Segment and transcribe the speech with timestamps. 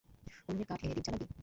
[0.49, 1.25] উনুনের কাঠ এনে দীপ জ্বালাবি?